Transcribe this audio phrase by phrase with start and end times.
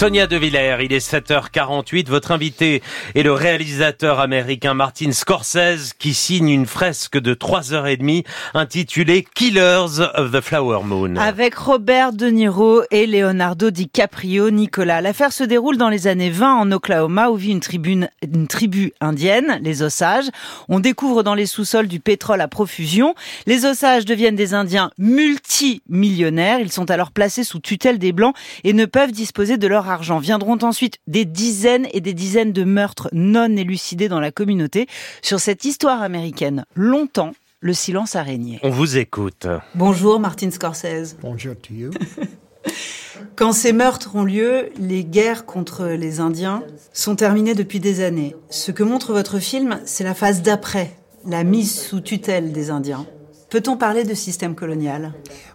[0.00, 2.08] Sonia De Villers, il est 7h48.
[2.08, 2.82] Votre invité
[3.14, 8.24] est le réalisateur américain Martin Scorsese qui signe une fresque de 3h30
[8.54, 11.16] intitulée Killers of the Flower Moon.
[11.16, 15.02] Avec Robert De Niro et Leonardo DiCaprio, Nicolas.
[15.02, 18.94] L'affaire se déroule dans les années 20 en Oklahoma où vit une, tribune, une tribu
[19.02, 20.30] indienne, les Osages.
[20.70, 23.14] On découvre dans les sous-sols du pétrole à profusion.
[23.44, 26.60] Les Osages deviennent des Indiens multimillionnaires.
[26.60, 30.18] Ils sont alors placés sous tutelle des Blancs et ne peuvent disposer de leur argent.
[30.18, 34.86] Viendront ensuite des dizaines et des dizaines de meurtres non élucidés dans la communauté.
[35.22, 38.58] Sur cette histoire américaine, longtemps, le silence a régné.
[38.62, 39.46] On vous écoute.
[39.74, 41.16] Bonjour Martin Scorsese.
[41.20, 41.90] Bonjour to you.
[43.36, 48.34] Quand ces meurtres ont lieu, les guerres contre les Indiens sont terminées depuis des années.
[48.48, 50.96] Ce que montre votre film, c'est la phase d'après,
[51.26, 53.06] la mise sous tutelle des Indiens.
[53.50, 55.12] Peut-on parler de système colonial?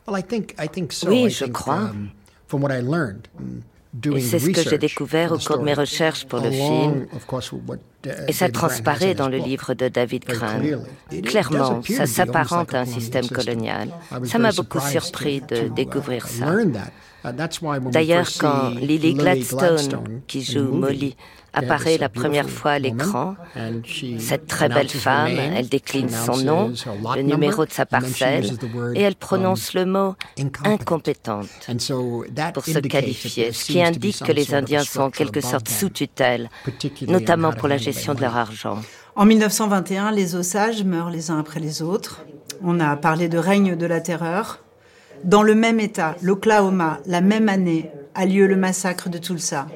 [0.07, 1.07] Well, I think, I think so.
[1.07, 1.91] Oui, I je crois.
[4.15, 7.07] Et c'est ce que j'ai découvert au cours de mes recherches pour le film.
[8.27, 10.79] Et ça transparaît dans le livre de David Crane.
[11.23, 13.89] Clairement, ça s'apparente à un système colonial.
[14.25, 16.53] Ça m'a beaucoup surpris de découvrir ça.
[17.25, 21.15] Uh, D'ailleurs, quand Lily Gladstone, qui joue Molly,
[21.55, 23.35] apparaît la première fois à l'écran,
[24.19, 26.73] cette très belle femme, elle décline son nom,
[27.15, 28.51] le numéro de sa parcelle,
[28.93, 30.15] et elle prononce le mot
[30.63, 31.47] incompétente
[32.53, 36.49] pour se qualifier, ce qui indique que les Indiens sont en quelque sorte sous tutelle,
[37.07, 38.79] notamment pour la gestion de leur argent.
[39.15, 42.25] En 1921, les Osages meurent les uns après les autres.
[42.61, 44.59] On a parlé de règne de la terreur.
[45.23, 49.67] Dans le même État, l'Oklahoma, la même année, a lieu le massacre de Tulsa.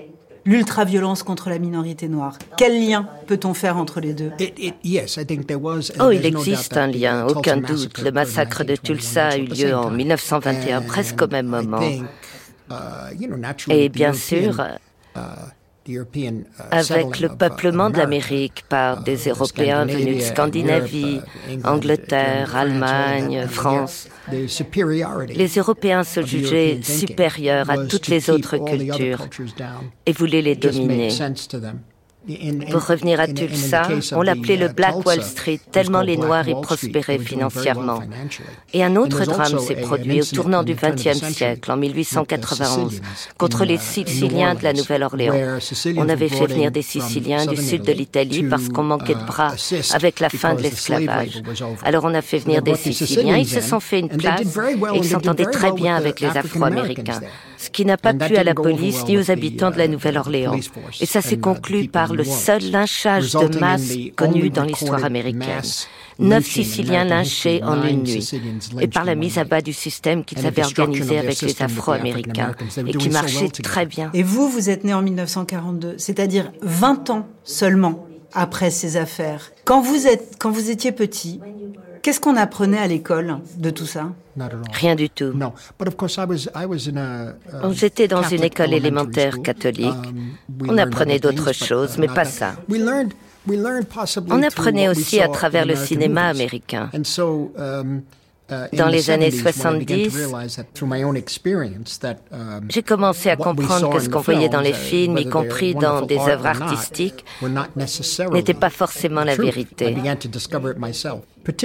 [0.49, 2.39] L'ultra-violence contre la minorité noire.
[2.57, 4.31] Quel lien peut-on faire entre les deux?
[5.99, 7.99] Oh, il existe un lien, aucun doute.
[7.99, 9.97] Le massacre de 1921 Tulsa a eu lieu en time.
[9.97, 11.79] 1921, presque au même moment.
[12.71, 12.73] uh,
[13.69, 14.59] Et bien sûr,
[15.87, 15.99] uh,
[16.71, 21.21] avec le uh, peuplement de l'Amérique par uh, des Européens venus de Scandinavie,
[21.63, 29.27] Angleterre, Allemagne, France, les Européens se jugeaient supérieurs à toutes to les autres cultures
[30.05, 31.09] et voulaient les dominer.
[32.71, 37.19] Pour revenir à Tulsa, on l'appelait le Black Wall Street, tellement les Noirs y prospéraient
[37.19, 38.01] financièrement.
[38.73, 42.91] Et un autre drame s'est produit au tournant du XXe siècle, en with the 1891,
[42.91, 43.01] Sicilians
[43.37, 45.59] contre les Siciliens de la Nouvelle-Orléans.
[45.97, 49.53] On avait fait venir des Siciliens du sud de l'Italie parce qu'on manquait de bras
[49.93, 51.41] avec la fin de l'esclavage.
[51.83, 54.41] Alors on a fait venir des Siciliens, ils se sont fait une place
[54.93, 57.21] et ils s'entendaient très bien avec les Afro-Américains.
[57.59, 59.77] Ce qui n'a pas And that plu à la police ni aux the, habitants de
[59.77, 60.57] la uh, Nouvelle-Orléans.
[61.01, 65.61] Et ça s'est uh, conclu par le seul lynchage de masse connu dans l'histoire américaine.
[66.19, 68.31] Neuf Siciliens lynchés en une nuit,
[68.79, 72.55] et par la mise à bas du système qu'ils avaient organisé avec les Afro-Américains
[72.85, 74.09] et qui marchait très bien.
[74.13, 79.51] Et vous, vous êtes né en 1942, c'est-à-dire 20 ans seulement après ces affaires.
[79.65, 81.39] Quand vous, êtes, quand vous étiez petit,
[82.01, 84.11] qu'est-ce qu'on apprenait à l'école de tout ça?
[84.71, 85.31] Rien du tout.
[85.33, 87.33] No, but of course I was I was in a.
[87.51, 89.87] uh, Donc, J'étais dans une école élémentaire catholique.
[89.87, 92.53] Um, we On learned apprenait d'autres but, choses, uh, mais pas ça.
[92.69, 93.13] We learned
[93.47, 96.89] we learned possibly On apprenait aussi à travers le American cinéma américain.
[98.51, 101.15] Uh, Dans les années 70s, when I began to 70, realize that through my own
[101.15, 105.21] experience that, um, J'ai commencé à comprendre que ce qu'on voyait dans les films, uh,
[105.21, 107.23] films, y compris dans des œuvres artistiques,
[108.31, 109.95] n'était pas forcément la vérité.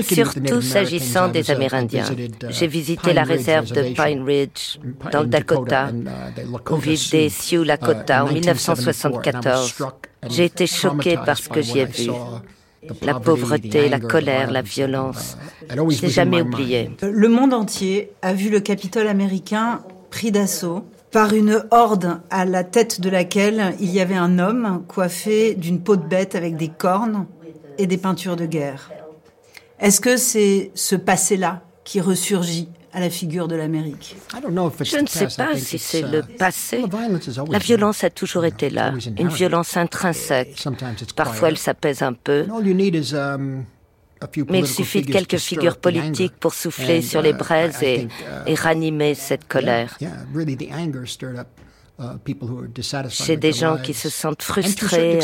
[0.03, 2.07] Surtout s'agissant des Amérindiens.
[2.13, 4.79] uh, J'ai visité la réserve de Pine Ridge,
[5.11, 5.91] dans le Dakota,
[6.71, 9.75] où vivent des Sioux, Lakota en in 1974.
[9.75, 9.75] 1974.
[10.25, 12.11] and J'ai été choqué par ce que j'y ai vu.
[13.03, 15.37] La pauvreté, la colère, la violence,
[15.71, 16.91] Je n'ai jamais oublié.
[17.03, 22.65] Le monde entier a vu le Capitole américain pris d'assaut par une horde à la
[22.65, 26.69] tête de laquelle il y avait un homme coiffé d'une peau de bête avec des
[26.69, 27.27] cornes
[27.79, 28.91] et des peintures de guerre.
[29.81, 34.69] Est-ce que c'est ce passé-là qui ressurgit à la figure de l'Amérique I don't know
[34.69, 36.85] if it's Je ne sais pas si c'est uh, le passé.
[37.51, 40.65] La violence a toujours été là, une violence intrinsèque.
[41.17, 43.65] Parfois, elle s'apaise un peu, um,
[44.49, 48.09] mais il suffit de quelques figures politiques pour souffler sur les uh, braises et, uh,
[48.47, 49.97] et ranimer cette colère.
[50.01, 51.49] Yeah, yeah, really, the anger stirred up
[52.25, 55.21] people who are dissatisfied Chez with des gens qui se sentent frustrés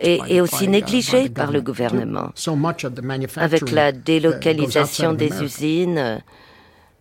[0.00, 2.32] et, aussi négligés the par le government.
[2.36, 3.36] gouvernement.
[3.36, 6.22] Avec la délocalisation des usines,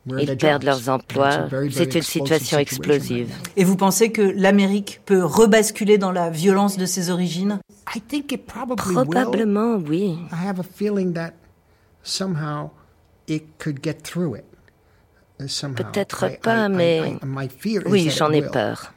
[0.08, 0.70] ils their perdent jobs.
[0.86, 1.32] leurs emplois.
[1.32, 3.34] C'est une explosive situation explosive.
[3.58, 7.60] Et vous pensez que l'Amérique peut rebasculer dans la violence de ses origines?
[7.96, 9.06] I think it probably will.
[9.06, 10.18] Probablement, oui.
[10.32, 11.32] I have a feeling that
[12.04, 12.70] somehow
[13.28, 14.46] it could get through it.
[15.48, 15.76] Somehow.
[15.84, 18.94] Peut-être pas, mais I- my fear is oui, j'en ai peur.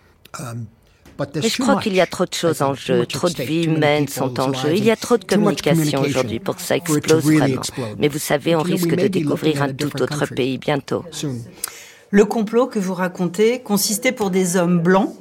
[1.18, 3.48] Mais je too crois qu'il y a trop de choses en jeu, trop de stake,
[3.48, 4.68] vies too many humaines sont en jeu.
[4.68, 6.86] lives Il y a trop de too much communication aujourd'hui pour que ça for it
[6.86, 7.58] to explose really vraiment.
[7.58, 7.96] explode.
[7.98, 10.34] Mais vous savez, on You know, we risque de découvrir un a tout autre country
[10.34, 11.04] pays bientôt.
[11.10, 11.36] Soon.
[12.10, 15.12] Le complot que vous racontez consistait pour des hommes blancs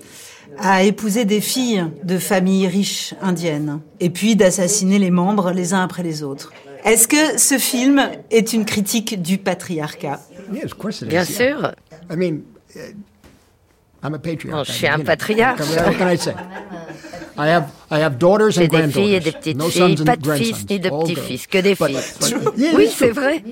[0.60, 5.84] à épouser des filles de familles riches indiennes et puis d'assassiner les membres les uns
[5.84, 6.54] après les autres.
[6.86, 10.22] Est-ce que ce film est une critique du patriarcat?
[10.54, 11.10] Yes, of course it is.
[11.10, 11.72] Bien sûr.
[14.04, 14.58] I'm a patriarch.
[14.58, 15.60] Bon, je I suis un mean, you know, patriarche.
[15.86, 16.34] What can I say?
[17.40, 19.24] I have I have daughters J'ai and des filles et granddaughters.
[19.24, 22.40] des petites no filles, pas de fils ni de petits-fils, que des But- filles.
[22.44, 23.44] but- Yeah, Oui, c'est vrai.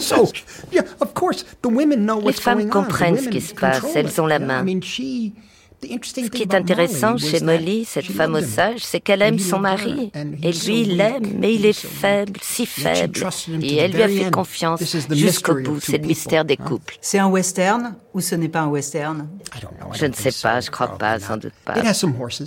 [0.00, 0.30] So,
[0.72, 2.68] yeah, of course, the women know Les what's femmes going on.
[2.68, 4.60] The comprennent ce qui se passe, elles ont la Yeah, main.
[4.60, 5.32] I mean, she,
[5.82, 8.44] Ce qui est intéressant chez Molly, cette femme him.
[8.44, 10.12] sage, c'est qu'elle aime son mari.
[10.42, 13.20] Et lui, il l'aime, mais il est faible, si faible.
[13.62, 15.80] Et elle lui a fait confiance jusqu'au bout.
[15.80, 16.96] C'est le mystère des couples.
[17.00, 19.28] C'est un western ou ce n'est pas un western?
[19.54, 21.74] I don't know, I Je ne sais pas, je crois pas, sans doute pas.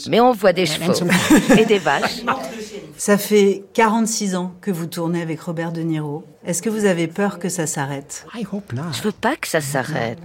[0.10, 0.94] Mais on voit des chevaux
[1.58, 2.24] et des vaches.
[2.98, 6.24] Ça fait 46 ans que vous tournez avec Robert De Niro.
[6.46, 8.26] Est-ce que vous avez peur que ça s'arrête?
[8.36, 8.94] I hope not.
[8.94, 10.20] Je veux pas que ça s'arrête.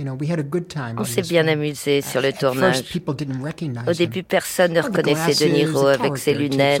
[0.00, 2.76] You know, we had a good time On s'est bien amusé sur le tournage.
[2.78, 6.32] first, people didn't recognize Au début, personne ne Oh, reconnaissait De glasses, Niro avec ses
[6.32, 6.80] lunettes.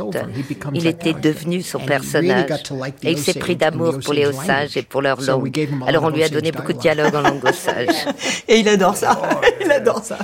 [0.72, 1.28] Il était character.
[1.28, 2.48] devenu son personnage.
[2.48, 5.02] got to like the Et il s'est pris d'amour pour les Osage Osages et pour
[5.02, 5.50] leur langue.
[5.50, 7.10] gave him a lot Alors on of lui a donné beaucoup de dialogue.
[7.10, 7.94] dialogues en langue osage.
[8.48, 9.20] Et il adore ça.
[9.62, 10.16] il adore ça.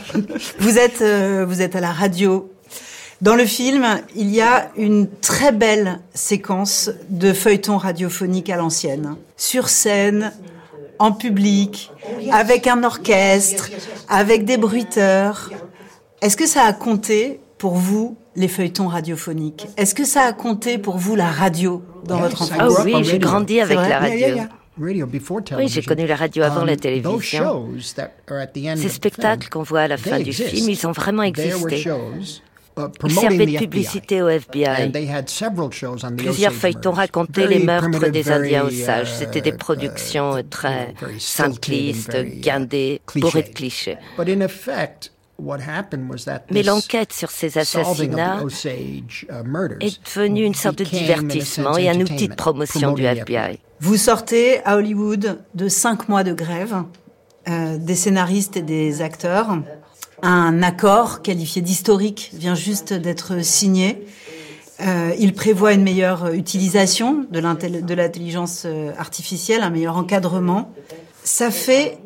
[0.58, 2.50] Vous êtes, euh, vous êtes à la radio.
[3.20, 3.84] Dans le film,
[4.14, 9.16] il y a une très belle séquence de feuilleton radiophonique à l'ancienne.
[9.36, 10.32] Sur scène,
[10.98, 11.90] en public,
[12.32, 13.70] avec un orchestre,
[14.08, 15.50] avec des bruiteurs.
[16.22, 19.66] Est-ce que ça a compté pour vous les feuilletons radiophoniques?
[19.76, 22.56] Est-ce que ça a compté pour vous la radio dans votre enfance?
[22.58, 23.28] grew Ah up oui, j'ai radio.
[23.28, 24.26] grandi avec la radio.
[24.78, 25.82] Oui, j'ai television.
[25.86, 27.22] connu la radio avant la Those télévision.
[27.22, 29.96] shows that are at the end Ces of the spectacles film, qu'on voit à la
[29.96, 31.84] fin they du film, ils ont vraiment existé.
[32.76, 34.92] Uh, Ils promoting servaient de publicité au And FBI.
[34.92, 39.10] they had several shows on the Plusieurs feuilletons racontaient les meurtres des Indiens Osages.
[39.10, 43.96] uh, C'était des uh, productions you très simplistes, guindées, bourrées de clichés.
[44.18, 49.78] But in effect, what happened was that Mais l'enquête sur ces assassinats Osage, uh, murders
[49.80, 53.58] est devenue une sorte de divertissement et un outil de promotion du FBI.
[53.80, 56.74] Vous sortez à Hollywood de cinq mois de grève
[57.48, 59.58] euh, des scénaristes et des acteurs.
[60.28, 64.04] Un accord qualifié d'historique vient juste d'être signé.
[64.80, 70.72] Euh, il prévoit une meilleure utilisation de l'intel- de l'intelligence euh, artificielle, un meilleur encadrement.
[71.22, 71.98] Ça fait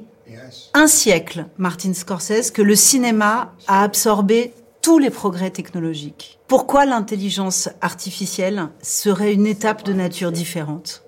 [0.75, 4.53] un siècle, Martin Scorsese, que le cinéma a absorbé
[4.83, 6.39] tous les progrès technologiques.
[6.47, 11.05] Pourquoi l'intelligence artificielle serait une étape de nature différente?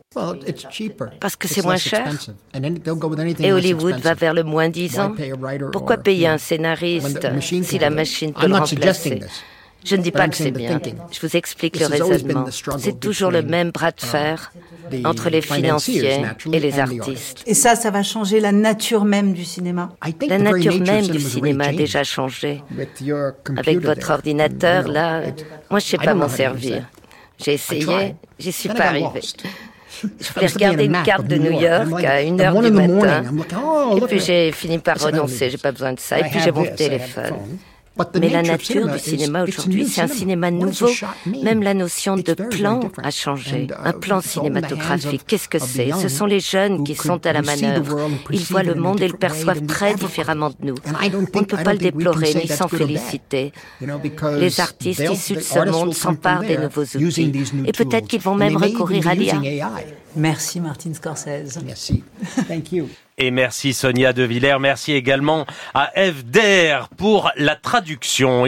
[1.20, 2.06] Parce que It's c'est moins cher.
[3.40, 5.14] Et Hollywood va vers le moins disant.
[5.72, 7.26] Pourquoi payer un scénariste
[7.62, 9.20] si la machine peut le remplacer?
[9.84, 10.80] Je ne dis pas que c'est bien.
[11.10, 12.46] Je vous explique le raisonnement.
[12.78, 14.52] C'est toujours le même bras de uh, fer
[15.04, 16.22] entre les financiers,
[16.52, 17.42] et les artistes.
[17.46, 19.90] Et ça, ça va changer la nature même du cinéma.
[20.28, 22.62] La nature même du cinéma a déjà changé.
[23.56, 25.22] Avec votre ordinateur, là,
[25.70, 26.88] moi je sais I pas m'en servir.
[27.44, 29.20] J'ai essayé, j'y suis pas arrivé.
[30.02, 32.70] Je I voulais regarder une carte de New York, à 1 at heure one du
[32.72, 33.22] matin.
[33.22, 36.18] Looking, oh, Et puis j'ai fini par renoncer, j'ai pas besoin de ça.
[36.18, 37.58] Et puis j'ai mon téléphone.
[37.96, 38.06] Phone.
[38.06, 40.06] But the Mais la nature of nature cinema du is- cinéma aujourd'hui, new c'est un
[40.08, 40.48] cinema.
[40.48, 40.88] cinéma nouveau.
[41.42, 43.66] Même la notion de plan a changé.
[43.70, 47.24] Uh, Un plan cinématographique, qu'est-ce que c'est Ce young sont les jeunes who qui sont
[47.26, 47.94] à la who see the manœuvre.
[47.94, 50.74] world and Ils perceive voient it le monde et le perçoivent très différemment de nous.
[50.86, 53.52] And I don't On ne peut I pas le déplorer ni s'en féliciter.
[54.38, 57.30] Les artistes issus de the ce artists monde s'emparent des nouveaux outils.
[57.30, 59.40] these new Et peut-être qu'ils vont même recourir à l'IA.
[60.16, 61.58] Merci Martin Scorsese.
[61.64, 62.02] Merci.
[62.48, 62.88] Thank you.
[63.18, 64.58] Et merci Sonia De Villers.
[64.58, 68.46] Merci également à Eve Der pour la traduction.